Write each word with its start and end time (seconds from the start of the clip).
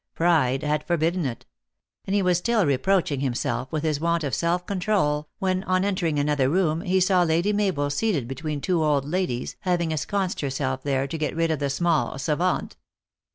Pride 0.15 0.63
had 0.63 0.83
forbidden 0.83 1.27
it. 1.27 1.45
And 2.05 2.15
he 2.15 2.23
was 2.23 2.39
still 2.39 2.65
reproaching 2.65 3.19
himself 3.19 3.71
with 3.71 3.83
his 3.83 3.99
want 3.99 4.23
of 4.23 4.33
self 4.33 4.65
con 4.65 4.79
trol, 4.79 5.27
when, 5.37 5.63
on 5.65 5.85
entering 5.85 6.17
another 6.17 6.49
room, 6.49 6.81
he 6.81 6.99
saw 6.99 7.21
Lady 7.21 7.53
Mabel 7.53 7.91
seated 7.91 8.27
between 8.27 8.61
two 8.61 8.83
old 8.83 9.05
ladies, 9.05 9.57
having 9.59 9.91
ensconced 9.91 10.43
* 10.43 10.43
O 10.43 10.47
herself 10.47 10.81
there 10.81 11.05
to 11.05 11.17
get 11.19 11.35
rid 11.35 11.51
of 11.51 11.59
the 11.59 11.69
small 11.69 12.17
savant. 12.17 12.77